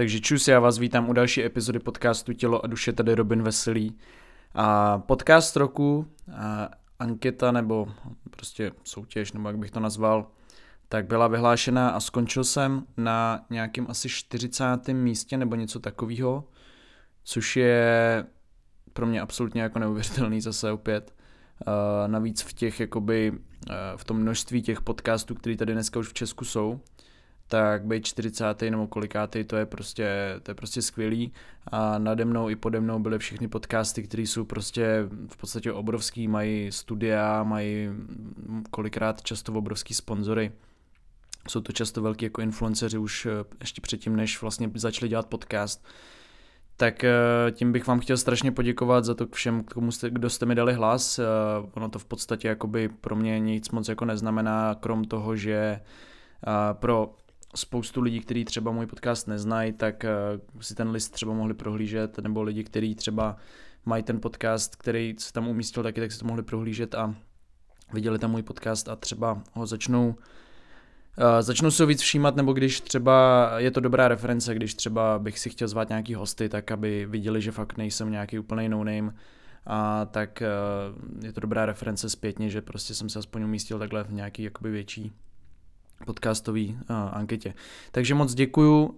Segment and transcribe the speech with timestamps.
[0.00, 3.98] Takže čus, já vás vítám u další epizody podcastu Tělo a duše, tady Robin Veselý.
[4.54, 7.88] A podcast roku, a anketa nebo
[8.30, 10.26] prostě soutěž, nebo jak bych to nazval,
[10.88, 14.88] tak byla vyhlášena a skončil jsem na nějakém asi 40.
[14.88, 16.44] místě nebo něco takového,
[17.24, 18.24] což je
[18.92, 21.14] pro mě absolutně jako neuvěřitelný zase opět.
[21.66, 21.72] Uh,
[22.10, 23.38] navíc v těch jakoby, uh,
[23.96, 26.80] v tom množství těch podcastů, které tady dneska už v Česku jsou,
[27.50, 28.62] tak být 40.
[28.62, 31.32] nebo kolikátý, to je prostě, to je prostě skvělý
[31.66, 36.28] a nade mnou i pode mnou byly všechny podcasty, které jsou prostě v podstatě obrovský,
[36.28, 37.88] mají studia, mají
[38.70, 40.52] kolikrát často obrovský sponzory.
[41.48, 45.86] Jsou to často velký jako influenceři už eh, ještě předtím, než vlastně začali dělat podcast.
[46.76, 47.12] Tak eh,
[47.52, 50.74] tím bych vám chtěl strašně poděkovat za to všem, komu jste, kdo jste mi dali
[50.74, 51.18] hlas.
[51.18, 51.24] Eh,
[51.74, 55.80] ono to v podstatě jakoby pro mě nic moc jako neznamená, krom toho, že
[56.72, 57.14] pro
[57.54, 60.04] spoustu lidí, kteří třeba můj podcast neznají, tak
[60.60, 63.36] si ten list třeba mohli prohlížet, nebo lidi, kteří třeba
[63.86, 67.14] mají ten podcast, který se tam umístil taky, tak si to mohli prohlížet a
[67.92, 70.14] viděli tam můj podcast a třeba ho začnou
[71.18, 75.38] Uh, začnu se víc všímat, nebo když třeba je to dobrá reference, když třeba bych
[75.38, 79.14] si chtěl zvát nějaký hosty, tak aby viděli, že fakt nejsem nějaký úplný no-name,
[79.66, 84.04] a tak uh, je to dobrá reference zpětně, že prostě jsem se aspoň umístil takhle
[84.04, 85.12] v nějaký jakoby větší
[86.06, 87.54] podcastový uh, anketě.
[87.92, 88.84] Takže moc děkuju.
[88.84, 88.90] Uh,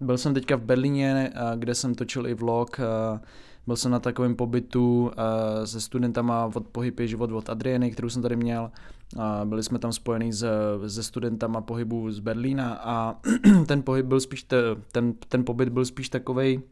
[0.00, 2.78] byl jsem teďka v Berlíně, uh, kde jsem točil i vlog.
[2.78, 3.18] Uh,
[3.66, 8.08] byl jsem na takovém pobytu uh, se studentama od Pohyb je život od Adrieny, kterou
[8.08, 8.70] jsem tady měl.
[9.16, 10.48] Uh, byli jsme tam spojení se,
[10.86, 13.20] se studentama pohybu z Berlína a
[13.66, 14.56] ten pohyb byl spíš, te,
[14.92, 16.62] ten, ten pobyt byl spíš takovej,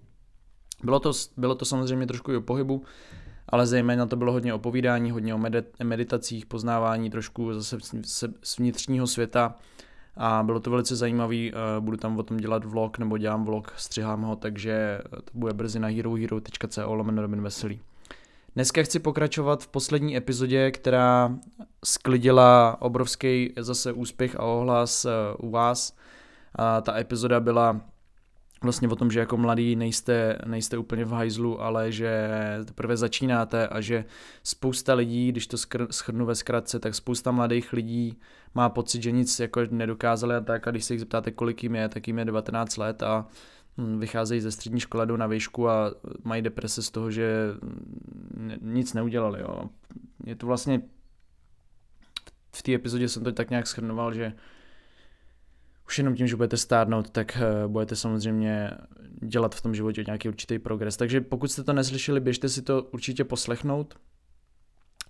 [0.85, 2.83] bylo to, bylo to samozřejmě trošku i o pohybu,
[3.49, 5.41] ale zejména to bylo hodně o povídání, hodně o
[5.85, 7.79] meditacích, poznávání trošku zase
[8.43, 9.55] z vnitřního světa
[10.17, 13.73] a bylo to velice zajímavý, eh, budu tam o tom dělat vlog, nebo dělám vlog,
[13.77, 17.81] střihám ho, takže to bude brzy na herohero.co lomeno Robin Veselý.
[18.55, 21.37] Dneska chci pokračovat v poslední epizodě, která
[21.85, 25.97] sklidila obrovský zase úspěch a ohlas eh, u vás.
[26.55, 27.81] A ta epizoda byla
[28.67, 32.29] vlastně o tom, že jako mladý nejste, nejste úplně v hajzlu, ale že
[32.65, 34.05] teprve začínáte a že
[34.43, 35.57] spousta lidí, když to
[35.91, 38.19] schrnu ve zkratce, tak spousta mladých lidí
[38.55, 41.75] má pocit, že nic jako nedokázali a tak a když se jich zeptáte, kolik jim
[41.75, 43.27] je, tak jim je 19 let a
[43.79, 45.93] hm, vycházejí ze střední školy, jdou na výšku a
[46.25, 47.55] mají deprese z toho, že
[48.61, 49.41] nic neudělali.
[49.41, 49.71] Jo.
[50.25, 50.83] Je to vlastně
[52.57, 54.33] v té epizodě jsem to tak nějak schrnoval, že
[55.87, 58.71] už jenom tím, že budete stárnout, tak eh, budete samozřejmě
[59.23, 60.97] dělat v tom životě nějaký určitý progres.
[60.97, 63.95] Takže pokud jste to neslyšeli, běžte si to určitě poslechnout.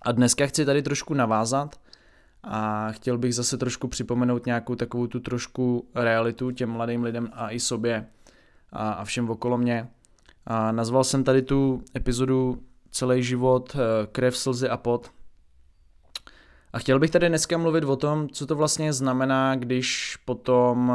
[0.01, 1.79] A dneska chci tady trošku navázat
[2.43, 7.51] a chtěl bych zase trošku připomenout nějakou takovou tu trošku realitu těm mladým lidem a
[7.51, 8.07] i sobě
[8.71, 9.87] a, a všem okolo mě.
[10.45, 15.11] A nazval jsem tady tu epizodu Celý život, eh, krev, slzy a pot.
[16.73, 20.93] A chtěl bych tady dneska mluvit o tom, co to vlastně znamená, když potom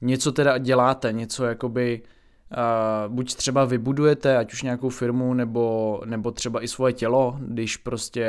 [0.00, 6.30] něco teda děláte, něco jakoby uh, buď třeba vybudujete, ať už nějakou firmu, nebo, nebo
[6.30, 8.26] třeba i svoje tělo, když prostě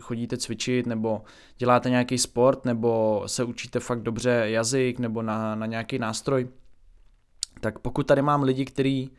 [0.00, 1.22] chodíte cvičit, nebo
[1.58, 6.48] děláte nějaký sport, nebo se učíte fakt dobře jazyk, nebo na, na nějaký nástroj.
[7.60, 9.10] Tak pokud tady mám lidi, kteří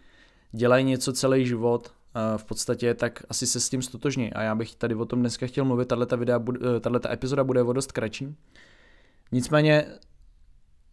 [0.52, 1.92] dělají něco celý život,
[2.38, 4.34] v podstatě, tak asi se s tím stotožní.
[4.34, 7.92] A já bych tady o tom dneska chtěl mluvit, eh, tato epizoda bude o dost
[7.92, 8.36] kratší.
[9.32, 9.86] Nicméně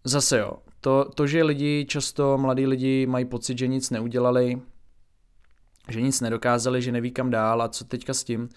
[0.04, 4.62] zase jo, to, to, že lidi, často mladí lidi mají pocit, že nic neudělali,
[5.88, 8.48] že nic nedokázali, že neví kam dál a co teďka s tím,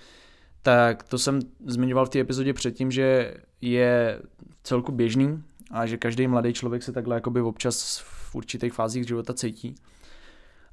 [0.61, 4.21] tak to jsem zmiňoval v té epizodě předtím, že je
[4.63, 9.33] celku běžný a že každý mladý člověk se takhle jakoby občas v určitých fázích života
[9.33, 9.75] cítí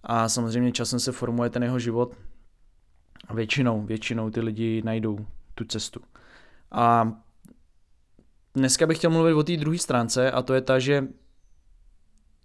[0.05, 2.15] a samozřejmě časem se formuje ten jeho život
[3.29, 6.01] a většinou, většinou ty lidi najdou tu cestu.
[6.71, 7.13] A
[8.55, 11.09] dneska bych chtěl mluvit o té druhé stránce a to je ta, že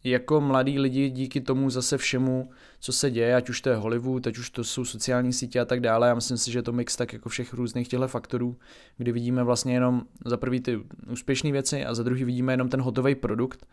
[0.03, 2.49] jako mladí lidi díky tomu zase všemu,
[2.79, 5.65] co se děje, ať už to je Hollywood, ať už to jsou sociální sítě a
[5.65, 8.57] tak dále, já myslím si, že to mix tak jako všech různých těchto faktorů,
[8.97, 10.79] kdy vidíme vlastně jenom za prvý ty
[11.11, 13.67] úspěšné věci a za druhý vidíme jenom ten hotový produkt,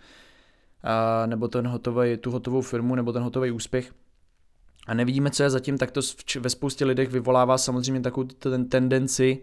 [1.27, 3.93] nebo ten hotový, tu hotovou firmu nebo ten hotový úspěch
[4.87, 6.01] a nevidíme, co je zatím, tak to
[6.41, 9.39] ve spoustě lidech vyvolává samozřejmě takovou ten tendenci,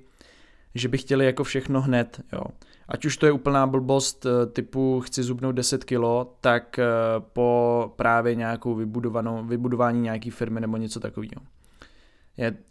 [0.75, 2.43] že by chtěli jako všechno hned, jo.
[2.87, 6.85] Ať už to je úplná blbost eh, typu chci zubnout 10 kilo, tak eh,
[7.33, 11.41] po právě nějakou vybudovanou, vybudování nějaký firmy nebo něco takového.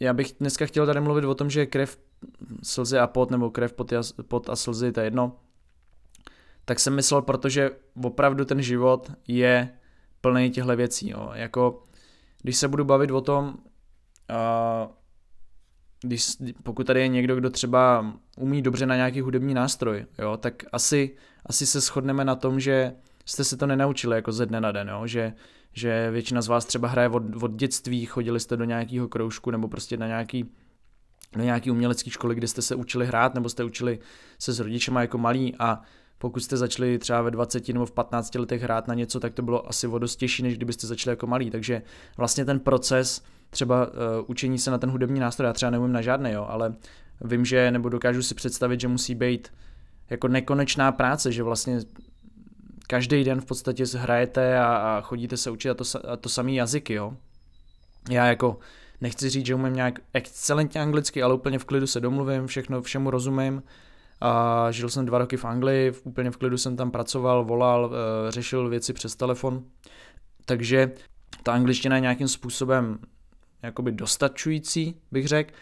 [0.01, 1.99] Já bych dneska chtěl tady mluvit o tom, že krev,
[2.63, 5.37] slzy a pot, nebo krev, pot a, pot a slzy, to je jedno,
[6.71, 7.71] tak jsem myslel, protože
[8.05, 9.69] opravdu ten život je
[10.21, 11.11] plný těchto věcí.
[11.11, 11.31] Jo.
[11.35, 11.87] Jako,
[12.43, 14.91] když se budu bavit o tom, uh,
[16.03, 16.27] když,
[16.63, 21.17] pokud tady je někdo, kdo třeba umí dobře na nějaký hudební nástroj, jo, tak asi,
[21.47, 22.93] asi se shodneme na tom, že
[23.25, 25.33] jste se to nenaučili jako ze dne na den, jo, že,
[25.73, 29.69] že většina z vás třeba hraje od, od dětství, chodili jste do nějakého kroužku nebo
[29.69, 30.51] prostě na nějaký
[31.37, 33.99] do nějaký umělecké školy, kde jste se učili hrát, nebo jste učili
[34.39, 35.83] se s rodičema jako malí a
[36.21, 39.43] pokud jste začali třeba ve 20 nebo v 15 letech hrát na něco, tak to
[39.43, 41.51] bylo asi o dost těžší, než kdybyste začali jako malí.
[41.51, 41.83] Takže
[42.17, 43.95] vlastně ten proces třeba uh,
[44.27, 46.75] učení se na ten hudební nástroj, já třeba neumím na žádný, jo, ale
[47.21, 49.53] vím, že, nebo dokážu si představit, že musí být
[50.11, 51.81] jako nekonečná práce, že vlastně
[52.87, 56.57] každý den v podstatě hrajete a, a chodíte se učit a to, a to samý
[56.57, 57.17] jazyky, jo.
[58.11, 58.59] Já jako
[59.01, 63.11] nechci říct, že umím nějak excelentně anglicky, ale úplně v klidu se domluvím, všechno, všemu
[63.11, 63.63] rozumím.
[64.21, 68.31] A žil jsem dva roky v Anglii, úplně v klidu jsem tam pracoval, volal, eh,
[68.31, 69.65] řešil věci přes telefon.
[70.45, 70.93] Takže
[71.43, 72.99] ta angličtina je nějakým způsobem
[73.63, 75.55] jakoby dostačující, bych řekl.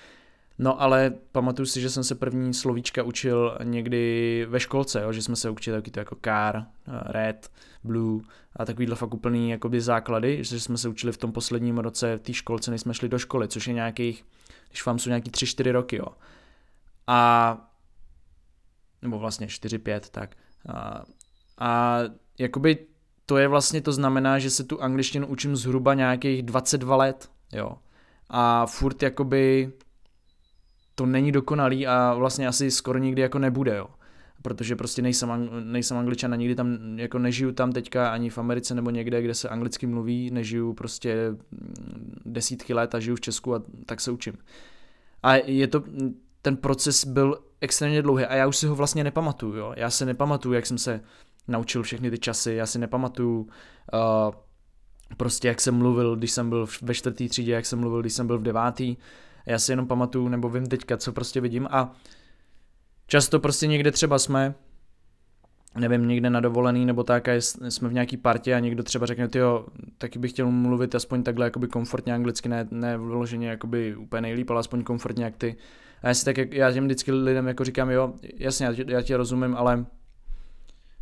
[0.58, 5.22] No ale pamatuju si, že jsem se první slovíčka učil někdy ve školce, jo, že
[5.22, 6.64] jsme se učili taky to jako car, eh,
[7.12, 7.50] red,
[7.84, 8.22] blue
[8.56, 12.20] a takovýhle fakt úplný jakoby základy, že jsme se učili v tom posledním roce v
[12.20, 14.24] té školce, než jsme šli do školy, což je nějakých,
[14.68, 16.06] když vám jsou nějaký 3-4 roky, jo.
[17.06, 17.67] A
[19.02, 20.36] nebo vlastně 4-5, tak.
[20.68, 21.04] A,
[21.58, 22.00] a
[22.38, 22.86] jakoby
[23.26, 27.78] to je vlastně, to znamená, že se tu angličtinu učím zhruba nějakých 22 let, jo.
[28.30, 29.72] A furt jakoby
[30.94, 33.88] to není dokonalý a vlastně asi skoro nikdy jako nebude, jo.
[34.42, 38.74] Protože prostě nejsem, nejsem angličan a nikdy tam, jako nežiju tam teďka ani v Americe
[38.74, 41.16] nebo někde, kde se anglicky mluví, nežiju prostě
[42.24, 44.38] desítky let a žiju v Česku a tak se učím.
[45.22, 45.84] A je to,
[46.42, 49.72] ten proces byl extrémně dlouhý a já už si ho vlastně nepamatuju, jo.
[49.76, 51.00] Já se nepamatuju, jak jsem se
[51.48, 53.48] naučil všechny ty časy, já si nepamatuju uh,
[55.16, 58.26] prostě jak jsem mluvil, když jsem byl ve čtvrtý třídě, jak jsem mluvil, když jsem
[58.26, 58.96] byl v devátý,
[59.46, 61.96] já si jenom pamatuju, nebo vím teďka, co prostě vidím a
[63.06, 64.54] často prostě někde třeba jsme,
[65.76, 69.28] nevím, někde na dovolený nebo tak a jsme v nějaký partě a někdo třeba řekne,
[69.34, 69.66] jo,
[69.98, 74.50] taky bych chtěl mluvit aspoň takhle jakoby komfortně anglicky, ne, ne vyloženě jakoby úplně nejlíp,
[74.50, 75.56] ale aspoň komfortně jak ty.
[76.02, 79.16] A já si tak, já těm vždycky lidem jako říkám, jo, jasně, já já tě
[79.16, 79.86] rozumím, ale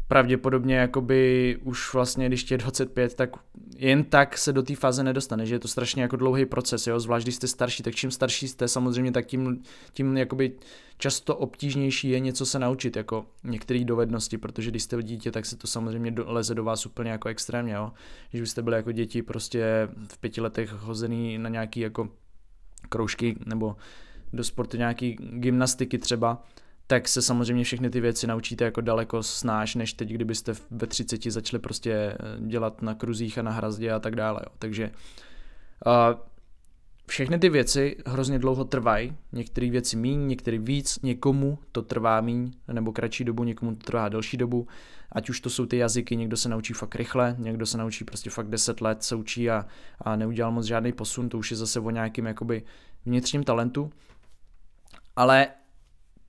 [0.09, 3.31] pravděpodobně jakoby už vlastně, když je 25, tak
[3.77, 7.01] jen tak se do té fáze nedostane, že je to strašně jako dlouhý proces, jo?
[7.01, 9.63] zvlášť když jste starší, tak čím starší jste samozřejmě, tak tím,
[9.93, 10.53] tím jakoby
[10.99, 15.57] často obtížnější je něco se naučit, jako některé dovednosti, protože když jste dítě, tak se
[15.57, 17.93] to samozřejmě do, leze do vás úplně jako extrémně, jo?
[18.31, 22.09] když byste byli jako děti prostě v pěti letech hozený na nějaký jako
[22.89, 23.77] kroužky nebo
[24.33, 26.43] do sportu nějaký gymnastiky třeba,
[26.87, 31.25] tak se samozřejmě všechny ty věci naučíte jako daleko snáš, než teď, kdybyste ve 30
[31.25, 32.17] začali prostě eh,
[32.47, 34.41] dělat na kruzích a na hrazdě a tak dále.
[34.45, 34.53] Jo.
[34.59, 34.91] Takže
[35.87, 36.21] uh,
[37.07, 42.53] všechny ty věci hrozně dlouho trvají, některé věci míň, některé víc, někomu to trvá míň
[42.73, 44.69] nebo kratší dobu, někomu to trvá delší dobu,
[45.13, 48.31] ať už to jsou ty jazyky, někdo se naučí fakt rychle, někdo se naučí prostě
[48.31, 49.67] fakt 10 let, se učí a,
[50.01, 52.63] a neudělal moc žádný posun, to už je zase o nějakým jakoby
[53.07, 53.91] vnitřním talentu,
[55.17, 55.49] ale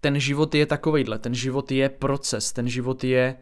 [0.07, 3.35] ten život je takovejhle, ten život je proces, ten život je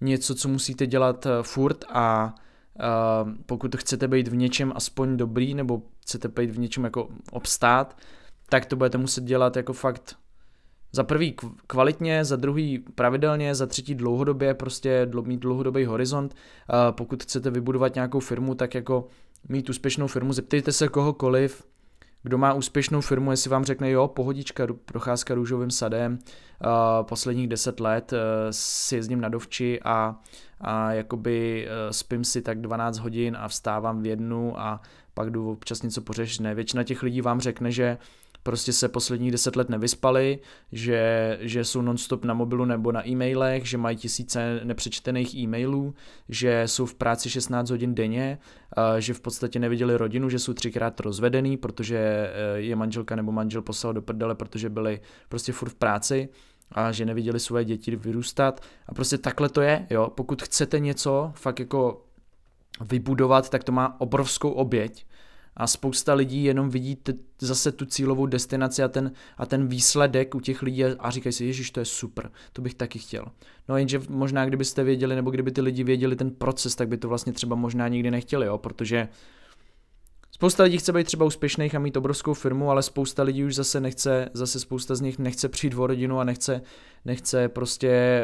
[0.00, 5.54] něco, co musíte dělat eh, furt a uh, pokud chcete být v něčem aspoň dobrý,
[5.54, 7.96] nebo chcete být v něčem jako obstát,
[8.48, 10.16] tak to budete muset dělat jako fakt
[10.92, 16.34] za prvý kvalitně, za druhý pravidelně, za třetí dlouhodobě, prostě mít dlouhodobý horizont.
[16.34, 19.08] Uh, pokud chcete vybudovat nějakou firmu, tak jako
[19.48, 21.62] mít úspěšnou firmu, zeptejte se kohokoliv,
[22.22, 27.80] kdo má úspěšnou firmu, jestli vám řekne, jo, pohodička, procházka růžovým sadem, uh, posledních deset
[27.80, 28.18] let uh,
[28.50, 30.20] si jezdím na dovči a,
[30.60, 34.80] a jakoby uh, spím si tak 12 hodin a vstávám v jednu a
[35.14, 36.42] pak jdu občas něco pořešit.
[36.42, 37.98] Ne, většina těch lidí vám řekne, že
[38.48, 40.38] prostě se posledních deset let nevyspali,
[40.72, 45.94] že, že jsou nonstop na mobilu nebo na e-mailech, že mají tisíce nepřečtených e-mailů,
[46.28, 48.38] že jsou v práci 16 hodin denně,
[48.98, 53.62] že v podstatě neviděli rodinu, že jsou třikrát rozvedený, protože e, je manželka nebo manžel
[53.62, 56.28] poslal do prdele, protože byli prostě furt v práci
[56.72, 58.60] a že neviděli svoje děti vyrůstat.
[58.86, 62.04] A prostě takhle to je, jo, pokud chcete něco fakt jako
[62.80, 65.06] vybudovat, tak to má obrovskou oběť,
[65.58, 70.34] a spousta lidí jenom vidí t- zase tu cílovou destinaci a ten, a ten výsledek
[70.34, 73.24] u těch lidí a říkají si, ježiš, to je super, to bych taky chtěl.
[73.68, 77.08] No jenže možná kdybyste věděli, nebo kdyby ty lidi věděli ten proces, tak by to
[77.08, 79.08] vlastně třeba možná nikdy nechtěli, jo, protože
[80.38, 83.80] Spousta lidí chce být třeba úspěšných a mít obrovskou firmu, ale spousta lidí už zase
[83.80, 86.62] nechce, zase spousta z nich nechce přijít o rodinu a nechce,
[87.04, 88.22] nechce prostě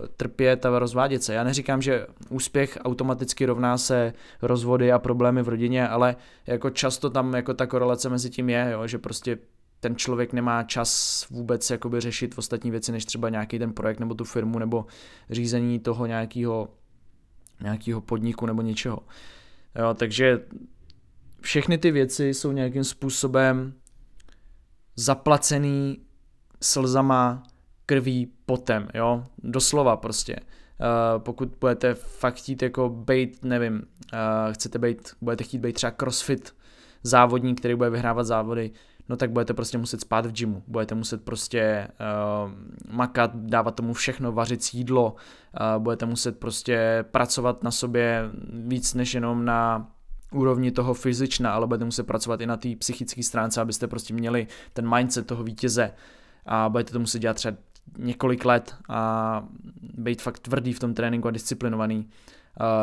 [0.00, 1.34] uh, trpět a rozvádět se.
[1.34, 7.10] Já neříkám, že úspěch automaticky rovná se rozvody a problémy v rodině, ale jako často
[7.10, 9.38] tam jako ta korelace mezi tím je, jo, že prostě
[9.80, 14.14] ten člověk nemá čas vůbec jakoby řešit ostatní věci, než třeba nějaký ten projekt nebo
[14.14, 14.86] tu firmu nebo
[15.30, 16.68] řízení toho nějakého
[17.60, 18.98] nějakého podniku nebo něčeho.
[19.78, 20.40] Jo, takže
[21.44, 23.74] všechny ty věci jsou nějakým způsobem
[24.96, 25.98] zaplacený
[26.62, 27.42] slzama,
[27.86, 30.36] krví, potem, jo, doslova prostě.
[30.36, 35.90] Uh, pokud budete fakt chtít jako bejt, nevím, uh, chcete bejt, budete chtít být třeba
[35.90, 36.54] crossfit
[37.02, 38.70] závodník, který bude vyhrávat závody,
[39.08, 42.52] no tak budete prostě muset spát v gymu, budete muset prostě uh,
[42.94, 49.14] makat, dávat tomu všechno, vařit jídlo, uh, budete muset prostě pracovat na sobě víc než
[49.14, 49.90] jenom na
[50.34, 54.46] úrovni toho fyzična, ale budete muset pracovat i na té psychické stránce, abyste prostě měli
[54.72, 55.92] ten mindset toho vítěze.
[56.46, 57.56] A budete to muset dělat třeba
[57.98, 59.44] několik let a
[59.82, 62.08] být fakt tvrdý v tom tréninku a disciplinovaný,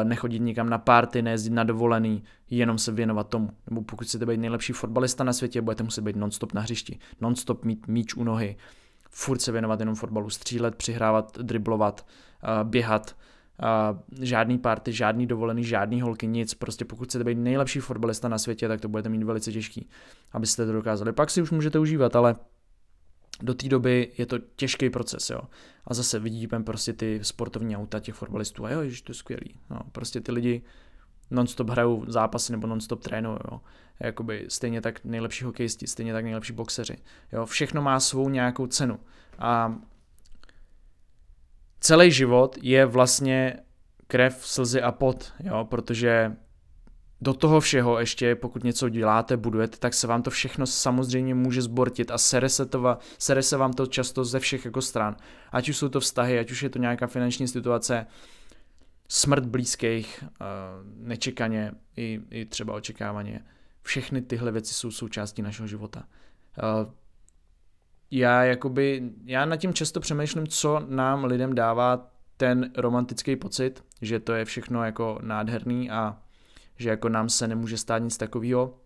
[0.04, 3.50] nechodit nikam na party, nejezdit na dovolený, jenom se věnovat tomu.
[3.70, 7.66] Nebo pokud chcete být nejlepší fotbalista na světě, budete muset být nonstop na hřišti, nonstop
[7.66, 8.58] mít míč u nohy,
[9.10, 12.06] furt se věnovat jenom fotbalu, střílet, přihrávat, driblovat,
[12.64, 13.16] běhat,
[14.22, 16.54] Žádný party, žádný dovolený, žádný holky, nic.
[16.54, 19.90] Prostě pokud chcete být nejlepší fotbalista na světě, tak to budete mít velice těžký,
[20.32, 21.14] abyste to dokázali.
[21.14, 22.36] Pak si už můžete užívat, ale
[23.42, 25.42] do té doby je to těžký proces, jo.
[25.88, 29.60] A zase vidíme prostě ty sportovní auta těch fotbalistů a jo, ježiš, to je skvělý.
[29.70, 30.62] No, prostě ty lidi
[31.32, 33.62] non-stop hrajou zápasy nebo non-stop trénují, jo.
[34.00, 36.98] Jakoby stejně tak nejlepší hokejisti, stejně tak nejlepší boxeři,
[37.32, 37.46] jo.
[37.46, 39.00] Všechno má svou nějakou cenu.
[39.40, 39.76] A
[41.82, 43.58] celý život je vlastně
[44.08, 46.36] krev, slzy a pot, jo, protože
[47.22, 51.62] do toho všeho ještě, pokud něco děláte, budujete, tak se vám to všechno samozřejmě může
[51.62, 55.16] zbortit a sere se, to, sere se vám to často ze všech jako stran.
[55.52, 58.06] Ať už jsou to vztahy, ať už je to nějaká finanční situace,
[59.08, 60.46] smrt blízkých, eh,
[60.84, 63.46] nečekaně i, i třeba očekávaně.
[63.82, 66.04] Všechny tyhle věci jsou součástí našeho života.
[68.12, 74.20] Já jakoby, já nad tím často přemýšlím, co nám lidem dává ten romantický pocit, že
[74.20, 76.18] to je všechno jako nádherný a
[76.78, 78.78] že jako nám se nemůže stát nic takového.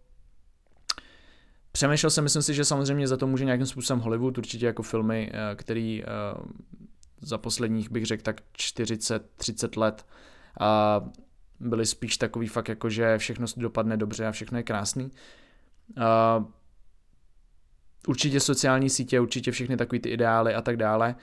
[1.71, 5.31] Přemýšlel jsem, myslím si, že samozřejmě za to může nějakým způsobem Hollywood, určitě jako filmy,
[5.33, 6.07] eh, který eh,
[7.21, 10.05] za posledních bych řekl tak 40-30 let
[10.59, 11.01] a
[11.59, 15.11] byly spíš takový fakt jako, že všechno dopadne dobře a všechno je krásný.
[18.07, 21.15] Určitě sociální sítě, určitě všechny takové ty ideály a tak dále,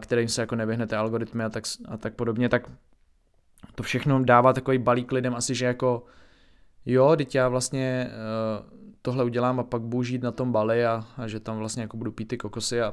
[0.00, 2.70] kterým se jako nevyhnete algoritmy a tak, a tak podobně, tak
[3.74, 6.04] to všechno dává takový balík lidem asi, že jako
[6.86, 11.06] jo, teď já vlastně uh, tohle udělám a pak budu žít na tom Bali a,
[11.16, 12.92] a že tam vlastně jako budu pít ty kokosy a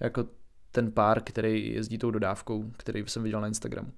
[0.00, 0.24] jako
[0.72, 3.92] ten pár, který jezdí tou dodávkou, který jsem viděl na Instagramu.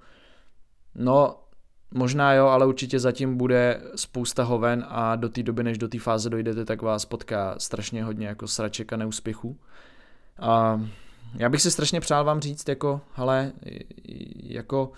[0.95, 1.46] No,
[1.95, 5.99] možná jo, ale určitě zatím bude spousta hoven a do té doby, než do té
[5.99, 9.57] fáze dojdete, tak vás potká strašně hodně jako sraček a neúspěchů.
[10.39, 10.81] A
[11.35, 13.53] já bych si strašně přál vám říct, jako, hele,
[14.43, 14.93] jako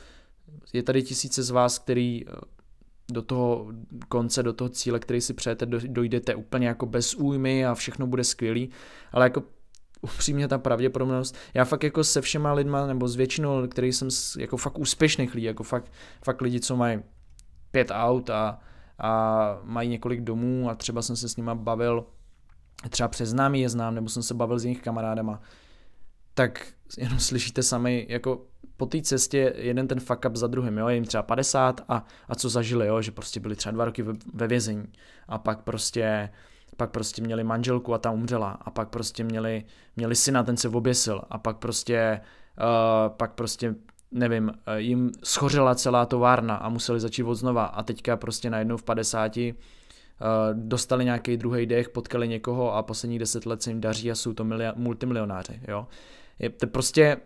[0.73, 2.33] je tady tisíce z vás, který eh,
[3.13, 3.67] do toho
[4.09, 8.25] konce, do toho cíle, který si přejete, dojdete úplně jako bez újmy a všechno bude
[8.25, 8.71] skvělý,
[9.13, 9.43] ale jako
[10.01, 14.57] upřímně ta pravděpodobnost, já fakt jako se všema lidma, nebo s většinou, který jsem jako
[14.57, 15.93] fakt úspěšných lidí, jako fakt,
[16.25, 17.01] fakt lidi, co mají
[17.71, 18.61] pět aut a,
[18.99, 22.07] a mají několik domů a třeba jsem se s nima bavil,
[22.89, 25.41] třeba přes známý je znám, nebo jsem se bavil s jejich kamarádama,
[26.35, 26.67] tak
[26.99, 30.95] jenom slyšíte sami, jako po té cestě jeden ten fuck up za druhým, jo, je
[30.95, 34.13] jim třeba 50 a, a co zažili, jo, že prostě byli třeba dva roky ve,
[34.35, 34.85] ve vězení.
[35.29, 36.31] A pak prostě
[36.79, 39.65] pak prostě měli manželku a ta umřela a pak prostě měli,
[39.97, 42.21] měli syna, ten se oběsil a pak prostě,
[42.61, 43.75] uh, pak prostě
[44.13, 48.77] nevím, eh, jim schořela celá továrna a museli začít od znova a teďka prostě najednou
[48.77, 49.55] v 50 uh, eh,
[50.53, 54.33] dostali nějaký druhý dech, potkali někoho a posledních deset let se jim daří a jsou
[54.33, 55.87] to milia- multimilionáři, jo.
[56.39, 57.17] Je to prostě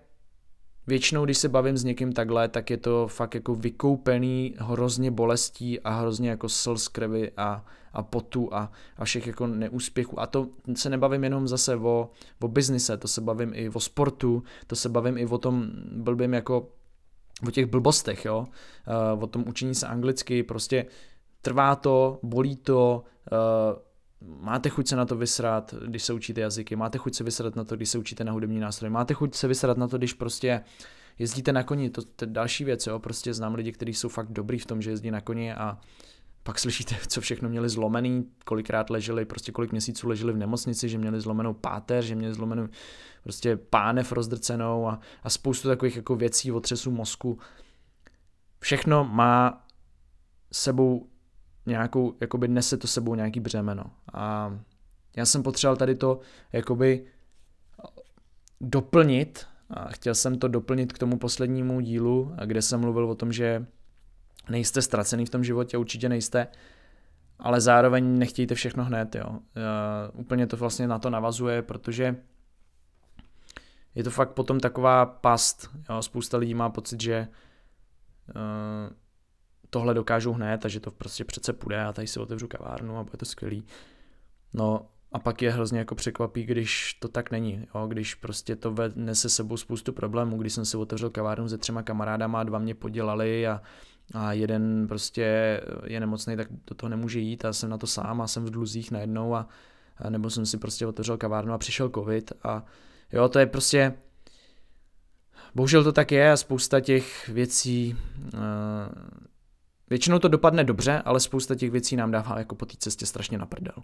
[0.86, 5.80] Většinou, když se bavím s někým takhle, tak je to fakt jako vykoupený hrozně bolestí
[5.80, 10.20] a hrozně jako slz krvi a, a potu a, a všech jako neúspěchů.
[10.20, 12.10] A to se nebavím jenom zase o,
[12.40, 16.34] o biznise, to se bavím i o sportu, to se bavím i o tom blbým
[16.34, 16.68] jako
[17.48, 18.46] o těch blbostech, jo,
[19.14, 20.86] uh, o tom učení se anglicky, prostě
[21.42, 23.82] trvá to, bolí to, uh,
[24.26, 27.64] máte chuť se na to vysrat, když se učíte jazyky, máte chuť se vysrat na
[27.64, 30.64] to, když se učíte na hudební nástroje, máte chuť se vysrat na to, když prostě
[31.18, 34.58] jezdíte na koni, to je další věc, jo, prostě znám lidi, kteří jsou fakt dobrý
[34.58, 35.78] v tom, že jezdí na koni a
[36.42, 40.98] pak slyšíte, co všechno měli zlomený, kolikrát leželi, prostě kolik měsíců leželi v nemocnici, že
[40.98, 42.68] měli zlomenou páteř, že měli zlomenou
[43.22, 47.38] prostě pánev rozdrcenou a, a spoustu takových jako věcí, otřesů mozku.
[48.60, 49.66] Všechno má
[50.52, 51.08] sebou
[51.66, 53.84] nějakou, jakoby nese to sebou nějaký břemeno.
[54.12, 54.58] A
[55.16, 56.20] já jsem potřeboval tady to
[56.52, 57.06] jakoby
[58.60, 63.32] doplnit a chtěl jsem to doplnit k tomu poslednímu dílu, kde jsem mluvil o tom,
[63.32, 63.66] že
[64.50, 66.48] nejste ztracený v tom životě, určitě nejste,
[67.38, 69.30] ale zároveň nechtějte všechno hned, jo.
[69.30, 69.40] Uh,
[70.20, 72.16] úplně to vlastně na to navazuje, protože
[73.94, 76.02] je to fakt potom taková past, jo.
[76.02, 77.28] Spousta lidí má pocit, že
[78.34, 78.92] uh,
[79.72, 83.04] tohle dokážou hned a že to prostě přece půjde a tady si otevřu kavárnu a
[83.04, 83.64] bude to skvělý.
[84.54, 87.86] No a pak je hrozně jako překvapí, když to tak není, jo?
[87.86, 92.44] když prostě to nese sebou spoustu problémů, když jsem si otevřel kavárnu se třema kamarádama,
[92.44, 93.62] dva mě podělali a,
[94.14, 98.20] a jeden prostě je nemocný, tak do toho nemůže jít a jsem na to sám
[98.20, 99.48] a jsem v dluzích najednou a,
[99.96, 102.64] a nebo jsem si prostě otevřel kavárnu a přišel covid a
[103.12, 103.94] jo, to je prostě
[105.54, 107.96] bohužel to tak je a spousta těch věcí
[108.34, 108.40] uh,
[109.92, 113.38] většinou to dopadne dobře, ale spousta těch věcí nám dává jako po té cestě strašně
[113.38, 113.74] na prdel,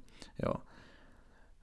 [0.46, 0.54] jo.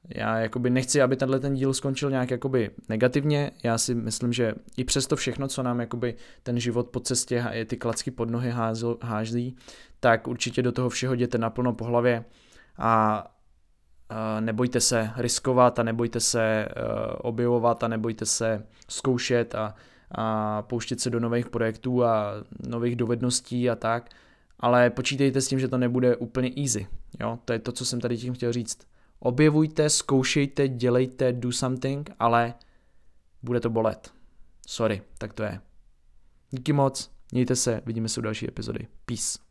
[0.10, 3.52] Já jakoby nechci, aby tenhle ten díl skončil nějak jakoby negativně.
[3.64, 7.66] Já si myslím, že i přesto všechno, co nám jakoby ten život po cestě a
[7.66, 8.54] ty klacky pod nohy
[9.02, 9.56] hází,
[10.00, 12.25] tak určitě do toho všeho jděte naplno po hlavě
[12.78, 13.24] a
[14.40, 16.70] nebojte se riskovat a nebojte se e,
[17.18, 19.75] objevovat a nebojte se zkoušet a,
[20.12, 22.32] a pouštět se do nových projektů a
[22.68, 24.10] nových dovedností a tak,
[24.60, 26.88] ale počítejte s tím, že to nebude úplně easy.
[27.22, 27.40] Jo?
[27.46, 28.88] To je to, co jsem tady tím chtěl říct
[29.20, 32.54] objevujte, zkoušejte, dělejte, do something, ale
[33.44, 34.14] bude to bolet.
[34.68, 35.62] Sorry, tak to je.
[36.52, 38.88] Díky moc, mějte se, vidíme se u další epizody.
[39.06, 39.45] Peace.